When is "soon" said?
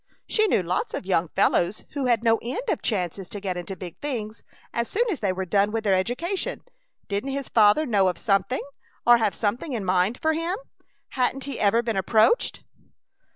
4.87-5.03